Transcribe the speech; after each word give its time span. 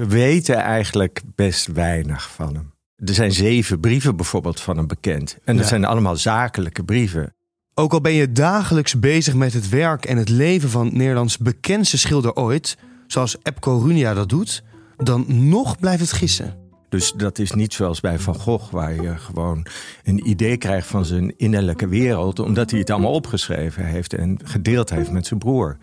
We 0.00 0.06
weten 0.06 0.56
eigenlijk 0.56 1.22
best 1.34 1.66
weinig 1.66 2.30
van 2.30 2.54
hem. 2.54 2.72
Er 2.96 3.14
zijn 3.14 3.32
zeven 3.32 3.80
brieven 3.80 4.16
bijvoorbeeld 4.16 4.60
van 4.60 4.76
hem 4.76 4.86
bekend. 4.86 5.38
En 5.44 5.54
dat 5.54 5.62
Ja. 5.64 5.68
zijn 5.70 5.84
allemaal 5.84 6.16
zakelijke 6.16 6.84
brieven. 6.84 7.34
Ook 7.74 7.92
al 7.92 8.00
ben 8.00 8.12
je 8.12 8.32
dagelijks 8.32 8.98
bezig 8.98 9.34
met 9.34 9.52
het 9.52 9.68
werk 9.68 10.04
en 10.04 10.16
het 10.16 10.28
leven 10.28 10.70
van 10.70 10.96
Nederlands 10.96 11.38
bekendste 11.38 11.98
schilder 11.98 12.34
ooit, 12.34 12.76
zoals 13.06 13.36
Epco 13.42 13.78
Runia 13.78 14.14
dat 14.14 14.28
doet, 14.28 14.62
dan 14.96 15.48
nog 15.48 15.78
blijft 15.78 16.00
het 16.00 16.12
gissen. 16.12 16.58
Dus 16.90 17.12
dat 17.12 17.38
is 17.38 17.52
niet 17.52 17.72
zoals 17.72 18.00
bij 18.00 18.18
Van 18.18 18.34
Gogh, 18.34 18.72
waar 18.72 19.02
je 19.02 19.16
gewoon 19.16 19.66
een 20.04 20.28
idee 20.28 20.56
krijgt 20.56 20.86
van 20.86 21.04
zijn 21.04 21.34
innerlijke 21.36 21.88
wereld, 21.88 22.38
omdat 22.38 22.70
hij 22.70 22.80
het 22.80 22.90
allemaal 22.90 23.12
opgeschreven 23.12 23.84
heeft 23.84 24.14
en 24.14 24.38
gedeeld 24.44 24.90
heeft 24.90 25.10
met 25.10 25.26
zijn 25.26 25.40
broer. 25.40 25.76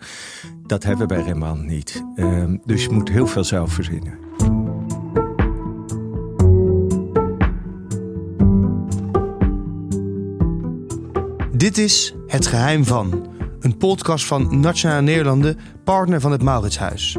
Dat 0.66 0.82
hebben 0.82 1.08
we 1.08 1.14
bij 1.14 1.22
Rembrandt 1.22 1.66
niet. 1.66 2.02
Ehm, 2.14 2.56
dus 2.64 2.82
je 2.84 2.90
moet 2.90 3.08
heel 3.08 3.26
veel 3.26 3.44
zelf 3.44 3.72
verzinnen. 3.72 4.18
Dit 11.52 11.78
is 11.78 12.14
Het 12.26 12.46
Geheim 12.46 12.84
van, 12.84 13.26
een 13.60 13.76
podcast 13.76 14.26
van 14.26 14.60
Nationale 14.60 15.02
Nederlanden, 15.02 15.58
partner 15.84 16.20
van 16.20 16.32
het 16.32 16.42
Mauritshuis. 16.42 17.18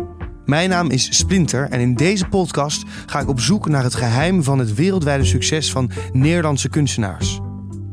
Mijn 0.50 0.70
naam 0.70 0.90
is 0.90 1.18
Splinter 1.18 1.70
en 1.70 1.80
in 1.80 1.96
deze 1.96 2.28
podcast 2.28 2.84
ga 3.06 3.20
ik 3.20 3.28
op 3.28 3.40
zoek 3.40 3.68
naar 3.68 3.84
het 3.84 3.96
geheim 3.96 4.44
van 4.44 4.60
het 4.60 4.74
wereldwijde 4.74 5.26
succes 5.26 5.72
van 5.72 5.92
Nederlandse 6.12 6.70
kunstenaars. 6.70 7.40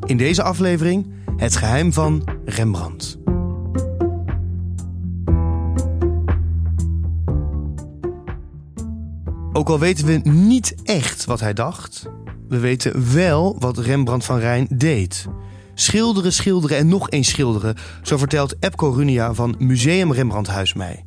In 0.05 0.17
deze 0.17 0.43
aflevering 0.43 1.13
het 1.37 1.57
geheim 1.57 1.93
van 1.93 2.29
Rembrandt. 2.45 3.19
Ook 9.53 9.69
al 9.69 9.79
weten 9.79 10.07
we 10.07 10.21
niet 10.31 10.75
echt 10.85 11.25
wat 11.25 11.41
hij 11.41 11.53
dacht, 11.53 12.07
we 12.49 12.59
weten 12.59 13.15
wel 13.15 13.57
wat 13.59 13.79
Rembrandt 13.79 14.25
van 14.25 14.39
Rijn 14.39 14.67
deed. 14.71 15.27
Schilderen, 15.75 16.33
schilderen 16.33 16.77
en 16.77 16.89
nog 16.89 17.11
eens 17.11 17.29
schilderen, 17.29 17.77
zo 18.03 18.17
vertelt 18.17 18.57
Epco 18.61 18.91
Runia 18.91 19.35
van 19.35 19.55
Museum 19.59 20.13
Rembrandthuis 20.13 20.75
mij. 20.75 21.05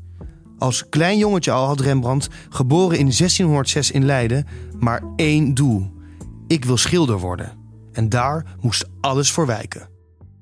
Als 0.59 0.89
klein 0.89 1.17
jongetje 1.17 1.51
al 1.51 1.65
had 1.65 1.79
Rembrandt, 1.79 2.27
geboren 2.49 2.97
in 2.97 3.11
1606 3.11 3.91
in 3.91 4.05
Leiden, 4.05 4.45
maar 4.79 5.03
één 5.15 5.53
doel. 5.53 5.91
Ik 6.47 6.65
wil 6.65 6.77
schilder 6.77 7.19
worden. 7.19 7.51
En 7.91 8.09
daar 8.09 8.45
moest 8.61 8.89
alles 9.01 9.31
voor 9.31 9.45
wijken. 9.45 9.89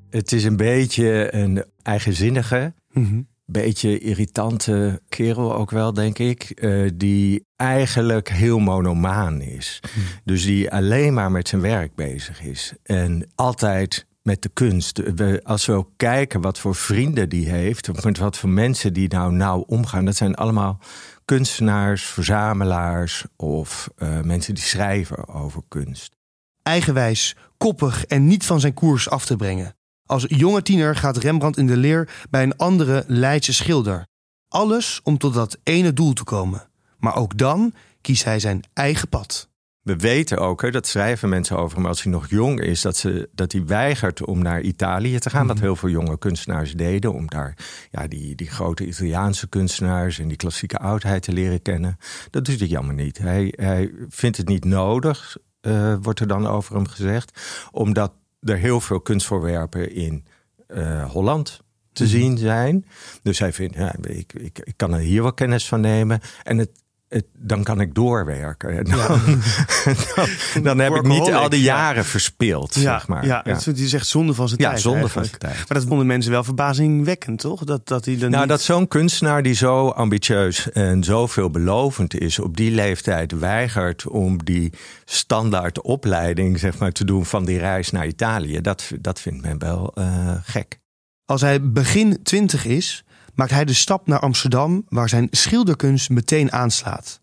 Het 0.10 0.32
is 0.32 0.44
een 0.44 0.56
beetje 0.58 1.34
een 1.36 1.64
eigenzinnige, 1.82 2.74
Mhm. 2.92 3.22
beetje 3.46 4.00
irritante 4.00 5.02
kerel 5.10 5.56
ook 5.56 5.72
wel, 5.72 5.94
denk 5.94 6.18
ik. 6.20 6.44
eh, 6.44 6.90
die 6.96 7.46
eigenlijk 7.56 8.30
heel 8.30 8.60
monomaan 8.60 9.42
is. 9.42 9.80
Dus 10.24 10.44
die 10.46 10.72
alleen 10.72 11.14
maar 11.14 11.32
met 11.32 11.48
zijn 11.48 11.62
werk 11.62 11.96
bezig 11.96 12.42
is. 12.44 12.74
En 12.84 13.32
altijd 13.36 14.07
met 14.28 14.42
de 14.42 14.50
kunst. 14.50 15.02
Als 15.44 15.66
we 15.66 15.74
ook 15.74 15.90
kijken 15.96 16.42
wat 16.42 16.60
voor 16.60 16.76
vrienden 16.76 17.30
die 17.30 17.50
heeft, 17.50 18.04
met 18.04 18.18
wat 18.18 18.38
voor 18.38 18.50
mensen 18.50 18.94
die 18.94 19.08
nou 19.08 19.34
nauw 19.34 19.60
omgaan, 19.60 20.06
dat 20.06 20.16
zijn 20.16 20.36
allemaal 20.36 20.80
kunstenaars, 21.26 22.04
verzamelaars 22.04 23.26
of 23.36 23.90
eh, 23.96 24.22
mensen 24.22 24.54
die 24.54 24.64
schrijven 24.64 25.28
over 25.28 25.62
kunst. 25.68 26.16
Eigenwijs, 26.64 27.36
koppig 27.58 28.06
en 28.06 28.28
niet 28.28 28.46
van 28.46 28.60
zijn 28.60 28.74
koers 28.74 29.10
af 29.10 29.26
te 29.26 29.36
brengen. 29.36 29.76
Als 30.06 30.26
jonge 30.28 30.62
tiener 30.62 30.96
gaat 30.96 31.18
Rembrandt 31.18 31.58
in 31.58 31.68
de 31.68 31.78
leer 31.78 32.26
bij 32.30 32.44
een 32.44 32.58
andere 32.58 33.04
Leidse 33.08 33.54
schilder. 33.54 34.08
Alles 34.48 35.00
om 35.04 35.18
tot 35.18 35.34
dat 35.34 35.58
ene 35.64 35.94
doel 35.94 36.14
te 36.14 36.24
komen. 36.24 36.70
Maar 36.98 37.16
ook 37.16 37.38
dan 37.38 37.74
kiest 38.02 38.24
hij 38.24 38.40
zijn 38.40 38.64
eigen 38.74 39.10
pad. 39.10 39.50
We 39.88 39.96
weten 39.96 40.38
ook, 40.38 40.62
hè, 40.62 40.72
dat 40.72 40.88
schrijven 40.88 41.30
mensen 41.30 41.58
over 41.58 41.78
hem 41.78 41.86
als 41.86 42.04
hij 42.04 42.12
nog 42.12 42.30
jong 42.30 42.62
is, 42.62 42.82
dat, 42.82 42.98
ze, 42.98 43.30
dat 43.32 43.52
hij 43.52 43.66
weigert 43.66 44.26
om 44.26 44.42
naar 44.42 44.62
Italië 44.62 45.20
te 45.20 45.30
gaan. 45.30 45.48
Wat 45.48 45.60
heel 45.60 45.76
veel 45.76 45.90
jonge 45.90 46.18
kunstenaars 46.18 46.74
deden, 46.74 47.14
om 47.14 47.28
daar 47.28 47.58
ja, 47.92 48.08
die, 48.08 48.36
die 48.36 48.50
grote 48.50 48.86
Italiaanse 48.86 49.48
kunstenaars 49.48 50.20
en 50.20 50.28
die 50.28 50.38
klassieke 50.38 50.78
oudheid 50.78 51.24
te 51.24 51.32
leren 51.32 51.62
kennen. 51.62 51.98
Dat 52.30 52.46
doet 52.46 52.60
hij 52.60 52.68
jammer 52.68 52.94
niet. 52.94 53.18
Hij, 53.18 53.54
hij 53.56 53.92
vindt 54.10 54.38
het 54.38 54.48
niet 54.48 54.66
nodig, 54.66 55.38
eh, 55.62 55.96
wordt 56.02 56.20
er 56.20 56.28
dan 56.28 56.48
over 56.48 56.76
hem 56.76 56.88
gezegd, 56.88 57.42
omdat 57.72 58.14
er 58.40 58.58
heel 58.58 58.82
veel 58.82 59.02
kunstvoorwerpen 59.02 59.94
in 59.94 60.26
eh, 60.68 61.12
Holland 61.12 61.62
te 61.92 62.08
zien 62.08 62.38
zijn. 62.38 62.86
Dus 63.24 63.40
hij 63.40 63.54
vindt, 63.54 63.76
ja, 63.76 63.96
ik, 64.02 64.34
ik, 64.34 64.60
ik 64.64 64.74
kan 64.76 64.94
er 64.94 65.00
hier 65.00 65.22
wel 65.22 65.34
kennis 65.34 65.68
van 65.68 65.82
nemen. 65.82 66.20
En 66.44 66.58
het, 66.58 66.72
het, 67.10 67.26
dan 67.34 67.64
kan 67.64 67.82
ik 67.82 67.96
doorwerken. 67.96 68.78
En 68.78 68.84
dan, 68.84 68.98
dan, 70.54 70.64
dan 70.64 70.80
heb 70.80 70.96
ik 70.96 71.08
niet 71.08 71.34
al 71.34 71.50
die 71.50 71.62
ja. 71.62 71.76
jaren 71.76 72.06
verspild, 72.06 72.74
zeg 72.74 73.08
maar. 73.08 73.26
Ja, 73.26 73.42
het 73.46 73.80
is 73.80 73.94
echt 73.94 74.08
zonde 74.08 74.34
van 74.34 74.48
zijn 74.48 74.62
Ja, 74.62 74.70
tijd. 74.70 74.82
zonde 74.82 75.08
van 75.08 75.22
eigenlijk. 75.22 75.44
zijn 75.44 75.54
tijd. 75.54 75.70
Maar 75.70 75.78
dat 75.78 75.88
vonden 75.88 76.08
mensen 76.08 76.32
wel 76.32 76.44
verbazingwekkend, 76.44 77.40
toch? 77.40 77.64
Dat, 77.64 77.88
dat 77.88 78.06
hij 78.06 78.18
dan 78.18 78.30
Nou, 78.30 78.42
niet... 78.42 78.50
dat 78.50 78.62
zo'n 78.62 78.88
kunstenaar 78.88 79.44
die 79.44 79.54
zo 79.54 79.90
ambitieus 79.90 80.72
en 80.72 81.04
zo 81.04 81.28
veelbelovend 81.28 82.20
is, 82.20 82.40
op 82.40 82.58
die 82.58 82.72
leeftijd 82.72 83.32
weigert 83.32 84.08
om 84.08 84.44
die 84.44 84.74
standaard 85.06 85.82
opleiding 85.82 86.60
zeg 86.60 86.78
maar, 86.78 86.92
te 86.92 87.06
doen 87.06 87.26
van 87.26 87.46
die 87.46 87.58
reis 87.58 87.92
naar 87.92 88.08
Italië, 88.08 88.62
dat, 88.62 88.92
dat 89.00 89.20
vindt 89.20 89.42
men 89.42 89.60
wel 89.60 89.92
eh, 89.96 90.36
gek. 90.44 90.80
Als 91.26 91.42
hij 91.42 91.72
begin 91.72 92.24
twintig 92.24 92.66
is, 92.66 93.04
maakt 93.38 93.52
hij 93.52 93.66
de 93.66 93.74
stap 93.74 94.08
naar 94.08 94.20
Amsterdam, 94.20 94.86
waar 94.90 95.10
zijn 95.10 95.28
schilderkunst 95.32 96.10
meteen 96.10 96.52
aanslaat. 96.52 97.22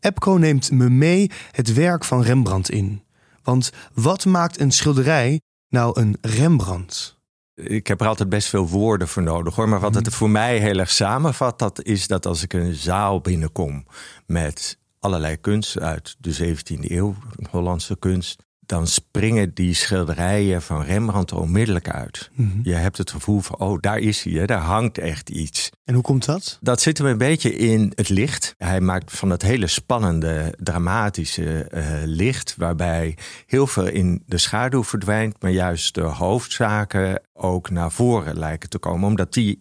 Epco 0.00 0.32
neemt 0.32 0.70
me 0.70 0.90
mee 0.90 1.30
het 1.50 1.72
werk 1.72 2.04
van 2.04 2.22
Rembrandt 2.22 2.70
in. 2.70 3.02
Want 3.42 3.72
wat 3.92 4.24
maakt 4.24 4.60
een 4.60 4.70
schilderij 4.70 5.40
nou 5.68 6.00
een 6.00 6.18
Rembrandt? 6.20 7.20
Ik 7.54 7.86
heb 7.86 8.00
er 8.00 8.06
altijd 8.06 8.28
best 8.28 8.48
veel 8.48 8.68
woorden 8.68 9.08
voor 9.08 9.22
nodig 9.22 9.54
hoor. 9.54 9.68
Maar 9.68 9.80
wat 9.80 9.94
het 9.94 10.14
voor 10.14 10.30
mij 10.30 10.58
heel 10.58 10.78
erg 10.78 10.90
samenvat, 10.90 11.58
dat 11.58 11.82
is 11.82 12.06
dat 12.06 12.26
als 12.26 12.42
ik 12.42 12.52
een 12.52 12.74
zaal 12.74 13.20
binnenkom 13.20 13.86
met 14.26 14.78
allerlei 14.98 15.36
kunst 15.36 15.78
uit 15.78 16.16
de 16.18 16.56
17e 16.56 16.90
eeuw, 16.90 17.14
Hollandse 17.50 17.96
kunst, 17.98 18.42
dan 18.66 18.86
springen 18.86 19.54
die 19.54 19.74
schilderijen 19.74 20.62
van 20.62 20.82
Rembrandt 20.82 21.32
onmiddellijk 21.32 21.88
uit. 21.90 22.30
Je 22.62 22.74
hebt 22.74 22.98
het 22.98 23.10
gevoel 23.10 23.40
van, 23.40 23.58
oh, 23.58 23.80
daar 23.80 23.98
is 23.98 24.22
hij, 24.22 24.32
hè, 24.32 24.46
daar 24.46 24.60
hangt 24.60 24.98
echt 24.98 25.30
iets. 25.30 25.70
En 25.84 25.94
hoe 25.94 26.02
komt 26.02 26.24
dat? 26.24 26.58
Dat 26.60 26.80
zit 26.80 26.98
hem 26.98 27.06
een 27.06 27.18
beetje 27.18 27.56
in 27.56 27.92
het 27.94 28.08
licht. 28.08 28.54
Hij 28.58 28.80
maakt 28.80 29.12
van 29.12 29.30
het 29.30 29.42
hele 29.42 29.66
spannende, 29.66 30.54
dramatische 30.58 31.64
eh, 31.64 31.84
licht, 32.04 32.54
waarbij 32.56 33.16
heel 33.46 33.66
veel 33.66 33.86
in 33.86 34.22
de 34.26 34.38
schaduw 34.38 34.84
verdwijnt, 34.84 35.42
maar 35.42 35.50
juist 35.50 35.94
de 35.94 36.00
hoofdzaken 36.00 37.22
ook 37.32 37.70
naar 37.70 37.92
voren 37.92 38.38
lijken 38.38 38.68
te 38.68 38.78
komen, 38.78 39.08
omdat 39.08 39.32
die 39.32 39.60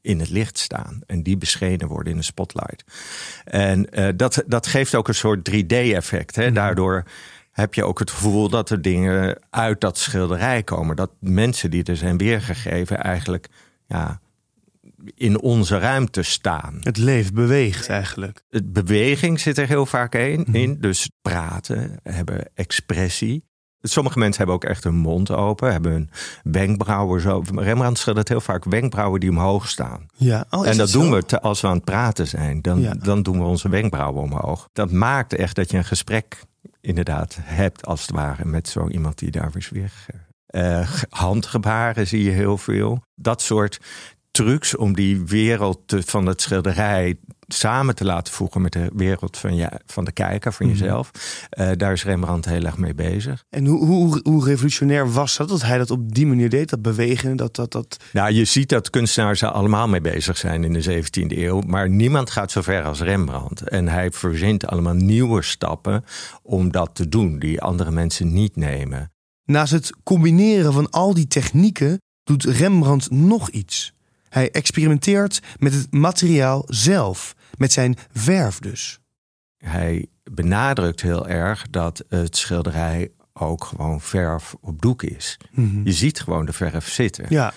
in 0.00 0.20
het 0.20 0.30
licht 0.30 0.58
staan 0.58 1.00
en 1.06 1.22
die 1.22 1.36
beschenen 1.36 1.88
worden 1.88 2.12
in 2.12 2.18
de 2.18 2.24
spotlight. 2.24 2.84
En 3.44 3.90
eh, 3.90 4.08
dat, 4.16 4.42
dat 4.46 4.66
geeft 4.66 4.94
ook 4.94 5.08
een 5.08 5.14
soort 5.14 5.50
3D-effect. 5.50 6.36
Hè? 6.36 6.52
Daardoor 6.52 7.04
heb 7.60 7.74
je 7.74 7.84
ook 7.84 7.98
het 7.98 8.10
gevoel 8.10 8.48
dat 8.48 8.70
er 8.70 8.82
dingen 8.82 9.38
uit 9.50 9.80
dat 9.80 9.98
schilderij 9.98 10.62
komen. 10.62 10.96
Dat 10.96 11.10
mensen 11.20 11.70
die 11.70 11.84
er 11.84 11.96
zijn 11.96 12.16
weergegeven 12.16 12.98
eigenlijk 13.02 13.48
ja, 13.86 14.20
in 15.14 15.40
onze 15.40 15.78
ruimte 15.78 16.22
staan. 16.22 16.76
Het 16.80 16.96
leven 16.96 17.34
beweegt 17.34 17.88
eigenlijk. 17.88 18.42
Het 18.50 18.72
beweging 18.72 19.40
zit 19.40 19.58
er 19.58 19.66
heel 19.66 19.86
vaak 19.86 20.14
in, 20.14 20.44
in. 20.52 20.80
Dus 20.80 21.10
praten, 21.22 22.00
hebben 22.02 22.50
expressie. 22.54 23.46
Sommige 23.80 24.18
mensen 24.18 24.36
hebben 24.36 24.54
ook 24.56 24.64
echt 24.70 24.84
hun 24.84 24.94
mond 24.96 25.30
open, 25.30 25.72
hebben 25.72 25.92
hun 25.92 26.10
wenkbrauwen 26.42 27.20
zo. 27.20 27.42
Rembrandt 27.54 27.98
schildert 27.98 28.28
heel 28.28 28.40
vaak 28.40 28.64
wenkbrauwen 28.64 29.20
die 29.20 29.30
omhoog 29.30 29.68
staan. 29.68 30.06
Ja, 30.14 30.44
oh, 30.50 30.66
en 30.68 30.76
dat 30.76 30.90
zo? 30.90 31.00
doen 31.00 31.10
we 31.10 31.24
te- 31.24 31.40
als 31.40 31.60
we 31.60 31.66
aan 31.66 31.74
het 31.74 31.84
praten 31.84 32.26
zijn. 32.26 32.62
Dan, 32.62 32.80
Ja. 32.80 32.94
dan 32.94 33.22
doen 33.22 33.38
we 33.38 33.44
onze 33.44 33.68
wenkbrauwen 33.68 34.22
omhoog. 34.22 34.68
Dat 34.72 34.90
maakt 34.90 35.34
echt 35.34 35.56
dat 35.56 35.70
je 35.70 35.76
een 35.76 35.84
gesprek 35.84 36.42
inderdaad 36.80 37.38
hebt, 37.42 37.86
als 37.86 38.00
het 38.00 38.10
ware, 38.10 38.44
met 38.44 38.68
zo 38.68 38.88
iemand 38.88 39.18
die 39.18 39.30
daar 39.30 39.56
is 39.56 39.68
weergegeven. 39.68 40.26
Eh, 40.46 40.86
g- 40.88 41.04
handgebaren 41.08 42.06
zie 42.06 42.22
je 42.24 42.30
heel 42.30 42.58
veel. 42.58 43.02
Dat 43.14 43.42
soort 43.42 43.78
trucs 44.44 44.76
om 44.76 44.94
die 44.94 45.24
wereld 45.26 45.80
van 45.86 46.26
het 46.26 46.40
schilderij 46.40 47.16
samen 47.46 47.94
te 47.94 48.04
laten 48.04 48.32
voegen 48.32 48.60
met 48.60 48.72
de 48.72 48.90
wereld 48.94 49.36
van, 49.36 49.68
van 49.86 50.04
de 50.04 50.12
kijker, 50.12 50.52
van 50.52 50.68
jezelf. 50.68 51.10
Eh, 51.50 51.70
daar 51.76 51.92
is 51.92 52.04
Rembrandt 52.04 52.46
heel 52.46 52.64
erg 52.64 52.76
mee 52.76 52.94
bezig. 52.94 53.44
En 53.50 53.66
hoe, 53.66 53.86
hoe, 53.86 54.20
hoe 54.22 54.44
revolutionair 54.44 55.12
was 55.12 55.36
dat, 55.36 55.48
dat 55.48 55.62
hij 55.62 55.78
dat 55.78 55.90
op 55.90 56.14
die 56.14 56.26
manier 56.26 56.48
deed? 56.48 56.68
Dat 56.70 56.82
bewegen, 56.82 57.36
dat... 57.36 57.56
dat, 57.56 57.72
dat... 57.72 57.96
Nou, 58.12 58.32
je 58.32 58.44
ziet 58.44 58.68
dat 58.68 58.90
kunstenaars 58.90 59.42
er 59.42 59.50
allemaal 59.50 59.88
mee 59.88 60.00
bezig 60.00 60.36
zijn 60.36 60.64
in 60.64 60.72
de 60.72 61.02
17e 61.02 61.38
eeuw. 61.38 61.60
Maar 61.60 61.88
niemand 61.88 62.30
gaat 62.30 62.50
zo 62.50 62.62
ver 62.62 62.84
als 62.84 63.00
Rembrandt. 63.00 63.62
En 63.62 63.88
hij 63.88 64.10
verzint 64.10 64.66
allemaal 64.66 64.94
nieuwe 64.94 65.42
stappen 65.42 66.04
om 66.42 66.72
dat 66.72 66.90
te 66.94 67.08
doen, 67.08 67.38
die 67.38 67.60
andere 67.60 67.90
mensen 67.90 68.32
niet 68.32 68.56
nemen. 68.56 69.12
Naast 69.44 69.72
het 69.72 69.92
combineren 70.02 70.72
van 70.72 70.90
al 70.90 71.14
die 71.14 71.26
technieken 71.26 72.00
doet 72.22 72.44
Rembrandt 72.44 73.10
nog 73.10 73.50
iets. 73.50 73.96
Hij 74.28 74.50
experimenteert 74.50 75.40
met 75.58 75.74
het 75.74 75.92
materiaal 75.92 76.64
zelf, 76.66 77.34
met 77.56 77.72
zijn 77.72 77.96
verf 78.12 78.58
dus. 78.58 78.98
hij 79.58 80.06
benadrukt 80.32 81.02
heel 81.02 81.28
erg 81.28 81.66
dat 81.70 82.04
het 82.08 82.36
schilderij 82.36 83.10
ook 83.32 83.64
gewoon 83.64 84.00
verf 84.00 84.54
op 84.60 84.82
doek 84.82 85.02
is. 85.02 85.36
Mhm. 85.50 85.80
Je 85.84 85.92
ziet 85.92 86.20
gewoon 86.20 86.46
de 86.46 86.52
verf 86.52 86.88
zitten. 86.88 87.26
Ja, 87.28 87.52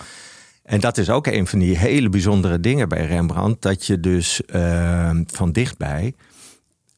En 0.62 0.80
dat 0.80 0.98
is 0.98 1.10
ook 1.10 1.26
een 1.26 1.46
van 1.46 1.58
die 1.58 1.78
hele 1.78 2.08
bijzondere 2.08 2.60
dingen 2.60 2.88
bij 2.88 3.06
Rembrandt. 3.06 3.62
Dat 3.62 3.86
je 3.86 4.00
dus 4.00 4.44
eh, 4.44 5.10
van 5.26 5.52
dichtbij 5.52 6.14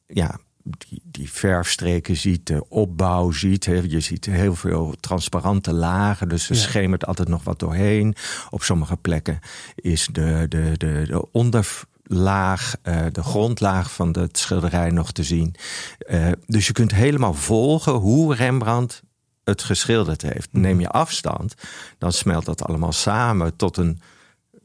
ja, 0.06 0.38
die, 0.64 1.02
die 1.04 1.30
verfstreken 1.32 2.16
ziet, 2.16 2.46
de 2.46 2.68
opbouw 2.68 3.30
ziet. 3.30 3.64
Hè. 3.66 3.82
Je 3.88 4.00
ziet 4.00 4.24
heel 4.24 4.54
veel 4.54 4.94
transparante 5.00 5.72
lagen, 5.72 6.28
dus 6.28 6.48
er 6.48 6.54
Ja. 6.54 6.60
schemert 6.60 7.06
altijd 7.06 7.28
nog 7.28 7.44
wat 7.44 7.58
doorheen. 7.58 8.14
Op 8.50 8.62
sommige 8.62 8.96
plekken 8.96 9.38
is 9.74 10.08
de, 10.12 10.46
de, 10.48 10.72
de, 10.76 11.02
de 11.06 11.30
onderlaag, 11.32 12.76
eh, 12.82 13.06
de 13.12 13.22
grondlaag 13.22 13.92
van 13.92 14.18
het 14.18 14.38
schilderij 14.38 14.90
nog 14.90 15.12
te 15.12 15.22
zien. 15.24 15.54
Eh, 15.98 16.30
dus 16.46 16.66
je 16.66 16.72
kunt 16.72 16.94
helemaal 16.94 17.34
volgen 17.34 17.92
hoe 17.92 18.34
Rembrandt 18.34 19.02
het 19.44 19.62
geschilderd 19.62 20.22
heeft. 20.22 20.48
Neem 20.52 20.80
je 20.80 20.88
afstand, 20.88 21.54
dan 21.98 22.12
smelt 22.12 22.44
dat 22.44 22.62
allemaal 22.62 22.92
samen 22.92 23.56
tot, 23.56 23.76
een, 23.76 24.00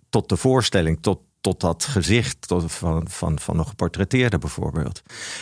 tot 0.09 0.29
de 0.29 0.37
voorstelling, 0.37 0.97
tot, 1.01 1.19
tot 1.41 1.59
dat 1.59 1.85
gezicht 1.85 2.47
tot 2.47 2.71
van, 2.71 3.07
van, 3.09 3.39
van 3.39 3.59
een 3.59 3.67
geportretteerde 3.67 4.37
bijvoorbeeld. 4.37 5.01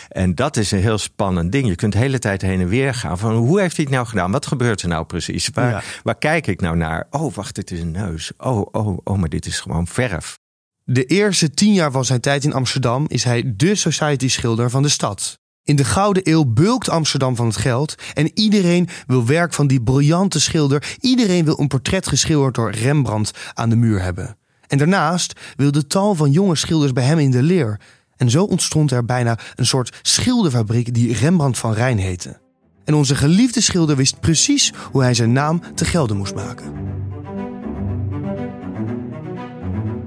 En 0.09 0.35
dat 0.35 0.57
is 0.57 0.71
een 0.71 0.79
heel 0.79 0.97
spannend 0.97 1.51
ding. 1.51 1.67
Je 1.67 1.75
kunt 1.75 1.93
de 1.93 1.99
hele 1.99 2.19
tijd 2.19 2.41
heen 2.41 2.59
en 2.59 2.67
weer 2.67 2.93
gaan 2.93 3.17
van 3.17 3.35
hoe 3.35 3.59
heeft 3.59 3.75
hij 3.75 3.85
het 3.85 3.93
nou 3.93 4.07
gedaan? 4.07 4.31
Wat 4.31 4.45
gebeurt 4.45 4.81
er 4.81 4.87
nou 4.87 5.05
precies? 5.05 5.49
Waar, 5.53 5.69
Ja. 5.69 5.81
waar 6.03 6.17
kijk 6.17 6.47
ik 6.47 6.61
nou 6.61 6.75
naar? 6.77 7.07
Oh, 7.09 7.33
wacht, 7.33 7.55
dit 7.55 7.71
is 7.71 7.79
een 7.79 7.91
neus. 7.91 8.31
Oh, 8.37 8.67
oh, 8.71 8.97
oh, 9.03 9.17
maar 9.17 9.29
dit 9.29 9.45
is 9.45 9.59
gewoon 9.59 9.87
verf. 9.87 10.37
De 10.83 11.05
eerste 11.05 11.49
tien 11.49 11.73
jaar 11.73 11.91
van 11.91 12.05
zijn 12.05 12.21
tijd 12.21 12.43
in 12.43 12.53
Amsterdam 12.53 13.05
is 13.07 13.23
hij 13.23 13.53
de 13.55 13.75
society-schilder 13.75 14.69
van 14.69 14.81
de 14.81 14.89
stad. 14.89 15.39
In 15.63 15.75
de 15.75 15.83
Gouden 15.83 16.29
Eeuw 16.29 16.45
bulkt 16.45 16.89
Amsterdam 16.89 17.35
van 17.35 17.45
het 17.45 17.57
geld 17.57 17.95
en 18.13 18.31
iedereen 18.33 18.89
wil 19.07 19.25
werk 19.25 19.53
van 19.53 19.67
die 19.67 19.81
briljante 19.81 20.39
schilder. 20.39 20.95
Iedereen 20.99 21.45
wil 21.45 21.59
een 21.59 21.67
portret 21.67 22.07
geschilderd 22.07 22.55
door 22.55 22.71
Rembrandt 22.71 23.31
aan 23.53 23.69
de 23.69 23.75
muur 23.75 24.01
hebben. 24.01 24.37
En 24.67 24.77
daarnaast 24.77 25.39
wil 25.55 25.71
de 25.71 25.87
tal 25.87 26.15
van 26.15 26.31
jonge 26.31 26.55
schilders 26.55 26.93
bij 26.93 27.03
hem 27.03 27.19
in 27.19 27.31
de 27.31 27.41
leer. 27.41 27.79
En 28.17 28.29
zo 28.29 28.43
ontstond 28.43 28.91
er 28.91 29.05
bijna 29.05 29.37
een 29.55 29.65
soort 29.65 29.99
schilderfabriek 30.01 30.93
die 30.93 31.13
Rembrandt 31.13 31.57
van 31.57 31.73
Rijn 31.73 31.97
heette. 31.97 32.39
En 32.85 32.93
onze 32.93 33.15
geliefde 33.15 33.61
schilder 33.61 33.95
wist 33.95 34.19
precies 34.19 34.73
hoe 34.91 35.01
hij 35.01 35.13
zijn 35.13 35.31
naam 35.31 35.61
te 35.75 35.85
gelden 35.85 36.17
moest 36.17 36.35
maken. 36.35 36.73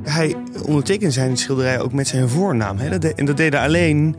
Hij 0.03 0.37
ondertekende 0.65 1.13
zijn 1.13 1.37
schilderij 1.37 1.81
ook 1.81 1.93
met 1.93 2.09
zijn 2.09 2.29
voornaam. 2.29 2.79
Hè? 2.79 2.99
En 2.99 3.27
dat 3.27 3.37
deden 3.37 3.61
alleen 3.61 4.17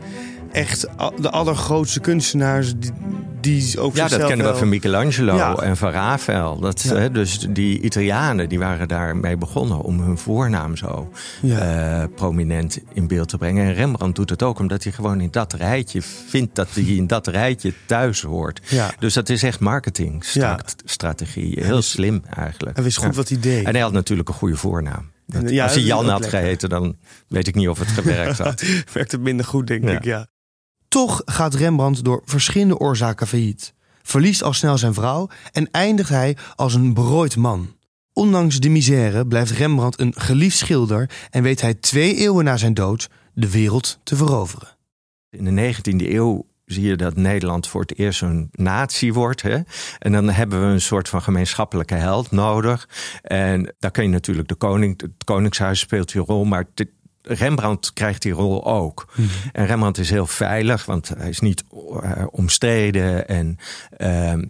echt 0.52 0.86
de 1.20 1.30
allergrootste 1.30 2.00
kunstenaars 2.00 2.72
die, 3.42 3.80
over 3.80 3.98
Ja, 3.98 4.08
dat 4.08 4.24
kennen 4.26 4.52
we 4.52 4.58
van 4.58 4.68
Michelangelo 4.68 5.34
Ja. 5.36 5.54
en 5.56 5.76
van 5.76 5.90
Raphaël. 5.90 6.58
Dat, 6.58 6.82
Ja. 6.82 6.94
hè, 6.94 7.10
dus 7.10 7.38
die 7.50 7.80
Italianen 7.80 8.48
die 8.48 8.58
waren 8.58 8.88
daarmee 8.88 9.36
begonnen 9.36 9.80
om 9.80 10.00
hun 10.00 10.18
voornaam 10.18 10.76
zo 10.76 11.10
Ja. 11.42 11.58
eh, 11.58 12.04
prominent 12.14 12.78
in 12.92 13.06
beeld 13.06 13.28
te 13.28 13.38
brengen. 13.38 13.64
En 13.66 13.74
Rembrandt 13.74 14.16
doet 14.16 14.30
het 14.30 14.42
ook 14.42 14.58
omdat 14.58 14.82
hij 14.82 14.92
gewoon 14.92 15.20
in 15.20 15.28
dat 15.30 15.52
rijtje 15.52 16.02
vindt 16.28 16.54
dat 16.54 16.68
hij 16.72 16.84
in 16.84 17.06
dat 17.06 17.26
rijtje 17.26 17.72
thuis 17.86 18.22
hoort. 18.22 18.60
Ja. 18.68 18.90
Dus 18.98 19.14
dat 19.14 19.28
is 19.28 19.42
echt 19.42 19.60
marketingstrategie. 19.60 21.64
Heel 21.64 21.82
slim 21.82 22.22
eigenlijk. 22.36 22.76
Hij 22.76 22.84
wist 22.84 22.98
goed 22.98 23.16
wat 23.16 23.28
hij 23.28 23.40
deed. 23.40 23.64
En 23.66 23.72
hij 23.72 23.80
had 23.82 23.92
natuurlijk 23.92 24.28
een 24.28 24.34
goede 24.34 24.56
voornaam. 24.56 25.10
Dat- 25.26 25.50
Ja, 25.50 25.64
als 25.64 25.74
hij 25.74 25.82
Jan 25.82 26.04
ook 26.04 26.10
had 26.10 26.20
lekker. 26.20 26.38
geheten, 26.38 26.68
dan 26.68 26.96
weet 27.28 27.46
ik 27.46 27.54
niet 27.54 27.68
of 27.68 27.78
het 27.78 27.88
gewerkt 27.88 28.38
had. 28.48 28.62
Werkt 28.92 29.12
het 29.12 29.20
minder 29.20 29.46
goed, 29.46 29.66
denk 29.66 29.84
Ja. 29.84 29.90
ik, 29.90 30.04
ja. 30.04 30.26
Toch 30.92 31.22
gaat 31.24 31.54
Rembrandt 31.54 32.04
door 32.04 32.22
verschillende 32.24 32.78
oorzaken 32.78 33.26
failliet. 33.26 33.74
Verliest 34.02 34.42
al 34.42 34.52
snel 34.52 34.78
zijn 34.78 34.94
vrouw 34.94 35.28
en 35.52 35.68
eindigt 35.70 36.08
hij 36.08 36.36
als 36.54 36.74
een 36.74 36.94
berooid 36.94 37.36
man. 37.36 37.76
Ondanks 38.12 38.60
de 38.60 38.68
misère 38.68 39.26
blijft 39.26 39.50
Rembrandt 39.50 40.00
een 40.00 40.14
geliefd 40.16 40.56
schilder 40.56 41.10
en 41.30 41.42
weet 41.42 41.60
hij 41.60 41.74
twee 41.74 42.14
eeuwen 42.14 42.44
na 42.44 42.56
zijn 42.56 42.74
dood 42.74 43.08
de 43.34 43.50
wereld 43.50 43.98
te 44.02 44.16
veroveren. 44.16 44.68
In 45.30 45.54
de 45.54 45.74
19e 45.74 46.12
eeuw 46.12 46.46
zie 46.64 46.86
je 46.86 46.96
dat 46.96 47.16
Nederland 47.16 47.66
voor 47.66 47.80
het 47.80 47.98
eerst 47.98 48.22
een 48.22 48.48
natie 48.52 49.12
wordt. 49.12 49.42
Hè? 49.42 49.58
En 49.98 50.12
dan 50.12 50.28
hebben 50.28 50.60
we 50.60 50.66
een 50.66 50.80
soort 50.80 51.08
van 51.08 51.22
gemeenschappelijke 51.22 51.94
held 51.94 52.30
nodig. 52.30 52.88
En 53.22 53.74
daar 53.78 53.90
kun 53.90 54.02
je 54.02 54.08
natuurlijk 54.08 54.48
de 54.48 54.54
koning, 54.54 55.00
het 55.00 55.24
koningshuis 55.24 55.78
speelt 55.78 56.12
die 56.12 56.22
rol, 56.22 56.44
maar 56.44 56.64
Rembrandt 57.22 57.92
krijgt 57.92 58.22
die 58.22 58.32
rol 58.32 58.64
ook. 58.66 59.12
En 59.52 59.66
Rembrandt 59.66 59.98
is 59.98 60.10
heel 60.10 60.26
veilig, 60.26 60.84
want 60.84 61.08
hij 61.08 61.28
is 61.28 61.40
niet 61.40 61.64
eh, 62.02 62.24
omstreden. 62.30 63.28
En 63.28 63.56
ehm, 63.96 64.44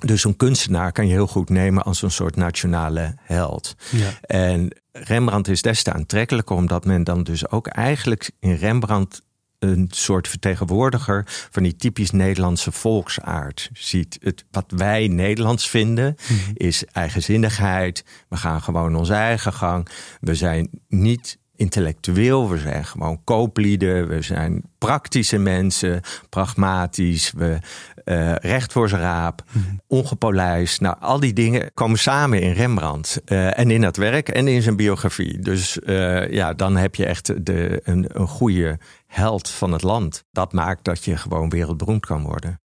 dus 0.00 0.24
een 0.24 0.36
kunstenaar 0.36 0.92
kan 0.92 1.06
je 1.06 1.12
heel 1.12 1.26
goed 1.26 1.48
nemen 1.48 1.82
als 1.82 2.02
een 2.02 2.10
soort 2.10 2.36
nationale 2.36 3.14
held. 3.20 3.74
Ja. 3.90 4.10
En 4.20 4.70
Rembrandt 4.92 5.48
is 5.48 5.62
des 5.62 5.82
te 5.82 5.92
aantrekkelijker, 5.92 6.56
omdat 6.56 6.84
men 6.84 7.04
dan 7.04 7.22
dus 7.22 7.50
ook 7.50 7.66
eigenlijk 7.66 8.30
in 8.38 8.54
Rembrandt 8.54 9.22
een 9.58 9.86
soort 9.90 10.28
vertegenwoordiger 10.28 11.24
van 11.26 11.62
die 11.62 11.76
typisch 11.76 12.10
Nederlandse 12.10 12.72
volksaard 12.72 13.70
ziet. 13.72 14.18
Het, 14.20 14.44
wat 14.50 14.64
wij 14.68 15.08
Nederlands 15.08 15.70
vinden 15.70 16.16
is 16.54 16.84
eigenzinnigheid. 16.84 18.04
We 18.28 18.36
gaan 18.36 18.62
gewoon 18.62 18.96
onze 18.96 19.14
eigen 19.14 19.52
gang. 19.52 19.88
We 20.20 20.34
zijn 20.34 20.70
niet 20.88 21.38
intellectueel, 21.62 22.50
we 22.50 22.58
zijn 22.58 22.84
gewoon 22.84 23.24
kooplieden, 23.24 24.08
we 24.08 24.22
zijn 24.22 24.62
praktische 24.78 25.38
mensen, 25.38 26.00
pragmatisch, 26.28 27.32
we 27.36 27.58
eh, 28.04 28.34
recht 28.34 28.72
voor 28.72 28.88
zijn 28.88 29.00
raap, 29.00 29.42
ongepolijst. 29.86 30.80
Nou, 30.80 30.96
al 31.00 31.20
die 31.20 31.32
dingen 31.32 31.70
komen 31.74 31.98
samen 31.98 32.40
in 32.40 32.52
Rembrandt 32.52 33.20
eh, 33.24 33.58
en 33.58 33.70
in 33.70 33.80
dat 33.80 33.96
werk 33.96 34.28
en 34.28 34.48
in 34.48 34.62
zijn 34.62 34.76
biografie. 34.76 35.38
Dus 35.38 35.80
eh, 35.80 36.30
ja, 36.30 36.54
dan 36.54 36.76
heb 36.76 36.94
je 36.94 37.06
echt 37.06 37.46
de, 37.46 37.80
een, 37.84 38.06
een 38.08 38.28
goede 38.28 38.78
held 39.06 39.48
van 39.48 39.72
het 39.72 39.82
land. 39.82 40.24
Dat 40.30 40.52
maakt 40.52 40.84
dat 40.84 41.04
je 41.04 41.16
gewoon 41.16 41.48
wereldberoemd 41.48 42.06
kan 42.06 42.22
worden. 42.22 42.60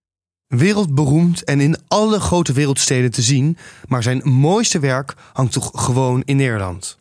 Wereldberoemd 0.47 1.43
en 1.43 1.59
in 1.59 1.77
alle 1.87 2.19
grote 2.19 2.53
wereldsteden 2.53 3.11
te 3.11 3.21
zien, 3.21 3.57
maar 3.87 4.03
zijn 4.03 4.21
mooiste 4.23 4.79
werk 4.79 5.13
hangt 5.33 5.53
toch 5.53 5.71
gewoon 5.73 6.21
in 6.25 6.35
Nederland. 6.35 6.97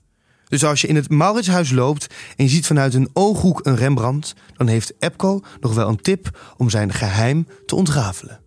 Dus 0.49 0.65
als 0.65 0.81
je 0.81 0.87
in 0.87 0.97
het 0.97 1.11
Mauritshuis 1.11 1.71
loopt 1.71 2.07
en 2.37 2.45
je 2.45 2.51
ziet 2.51 2.67
vanuit 2.67 2.95
een 2.95 3.11
ooghoek 3.13 3.67
een 3.67 3.77
Rembrandt, 3.77 4.35
dan 4.57 4.67
heeft 4.67 4.95
Epco 4.99 5.41
nog 5.61 5.75
wel 5.75 5.89
een 5.89 6.01
tip 6.01 6.55
om 6.57 6.71
zijn 6.71 6.93
geheim 6.93 7.47
te 7.67 7.75
ontrafelen. 7.75 8.41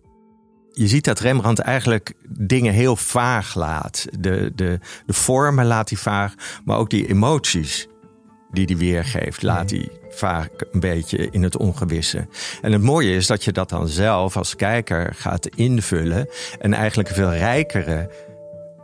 je 0.72 0.88
ziet 0.88 1.04
dat 1.04 1.20
Rembrandt 1.20 1.58
eigenlijk 1.58 2.12
dingen 2.28 2.72
heel 2.72 2.96
vaag 2.96 3.54
laat. 3.54 4.06
De, 4.18 4.52
de, 4.54 4.78
de 5.06 5.12
vormen 5.12 5.66
laat 5.66 5.88
hij 5.88 5.98
vaag, 5.98 6.34
maar 6.64 6.76
ook 6.76 6.90
die 6.90 7.08
emoties 7.08 7.88
die 8.50 8.64
hij 8.64 8.76
weergeeft, 8.76 9.42
laat 9.42 9.70
hij 9.70 9.88
vaak 10.10 10.50
een 10.70 10.80
beetje 10.80 11.30
in 11.30 11.42
het 11.42 11.56
ongewisse. 11.56 12.26
En 12.62 12.72
het 12.72 12.82
mooie 12.82 13.14
is 13.14 13.26
dat 13.26 13.44
je 13.44 13.52
dat 13.52 13.68
dan 13.68 13.88
zelf 13.88 14.36
als 14.36 14.56
kijker 14.56 15.14
gaat 15.14 15.46
invullen 15.46 16.28
en 16.60 16.74
eigenlijk 16.74 17.08
een 17.08 17.14
veel 17.14 17.32
rijkere 17.32 18.10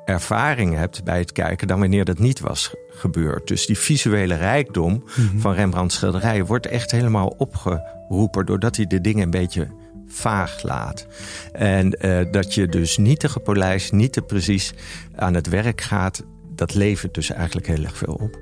ervaring 0.06 0.74
hebt 0.74 1.04
bij 1.04 1.18
het 1.18 1.32
kijken 1.32 1.66
dan 1.66 1.78
wanneer 1.78 2.04
dat 2.04 2.18
niet 2.18 2.40
was 2.40 2.74
gebeurd. 2.88 3.48
Dus 3.48 3.66
die 3.66 3.78
visuele 3.78 4.34
rijkdom 4.34 5.02
van 5.36 5.52
Rembrandts 5.52 5.94
schilderijen 5.94 6.46
wordt 6.46 6.66
echt 6.66 6.90
helemaal 6.90 7.34
opgeroepen 7.38 8.46
doordat 8.46 8.76
hij 8.76 8.86
de 8.86 9.00
dingen 9.00 9.22
een 9.22 9.30
beetje 9.30 9.68
vaag 10.08 10.62
laat. 10.62 11.06
En 11.52 11.92
eh, 11.92 12.32
dat 12.32 12.54
je 12.54 12.66
dus 12.66 12.96
niet 12.96 13.20
te 13.20 13.28
gepolijst, 13.28 13.92
niet 13.92 14.12
te 14.12 14.22
precies 14.22 14.74
aan 15.14 15.34
het 15.34 15.48
werk 15.48 15.80
gaat, 15.80 16.24
dat 16.54 16.74
levert 16.74 17.14
dus 17.14 17.30
eigenlijk 17.30 17.66
heel 17.66 17.84
erg 17.84 17.96
veel 17.96 18.14
op. 18.14 18.38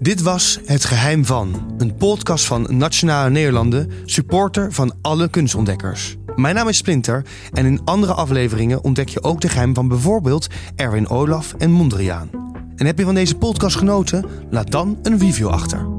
Dit 0.00 0.22
was 0.22 0.60
Het 0.64 0.84
Geheim 0.84 1.24
van, 1.24 1.74
een 1.78 1.94
podcast 1.94 2.44
van 2.44 2.66
Nationale 2.68 3.30
Nederlanden, 3.30 3.90
supporter 4.04 4.72
van 4.72 4.94
alle 5.00 5.28
kunstontdekkers. 5.28 6.16
Mijn 6.36 6.54
naam 6.54 6.68
is 6.68 6.76
Splinter 6.76 7.24
en 7.52 7.66
in 7.66 7.80
andere 7.84 8.12
afleveringen 8.12 8.84
ontdek 8.84 9.08
je 9.08 9.22
ook 9.22 9.40
de 9.40 9.48
geheim 9.48 9.74
van 9.74 9.88
bijvoorbeeld 9.88 10.46
Erwin 10.76 11.08
Olaf 11.08 11.54
en 11.58 11.70
Mondriaan. 11.70 12.30
En 12.76 12.86
heb 12.86 12.98
je 12.98 13.04
van 13.04 13.14
deze 13.14 13.36
podcast 13.36 13.76
genoten? 13.76 14.24
Laat 14.50 14.70
dan 14.70 14.98
een 15.02 15.18
review 15.18 15.48
achter. 15.48 15.91